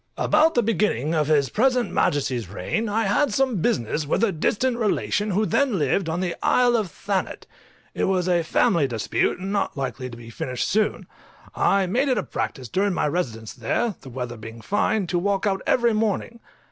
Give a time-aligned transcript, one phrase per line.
[0.25, 4.77] _About the beginning of his present Majesty's reign I had some business with a distant
[4.79, 7.45] relation who then lived on the Isle of Thanet;
[7.93, 11.05] it was a family dispute, and not likely to be finished soon.
[11.53, 15.45] I made it a practice during my residence there, the weather being fine, to walk
[15.45, 16.39] out every morning.